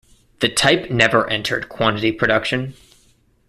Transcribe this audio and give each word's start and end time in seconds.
The 0.39 0.49
type 0.49 0.89
never 0.89 1.29
entered 1.29 1.69
quantity 1.69 2.11
production. 2.11 2.73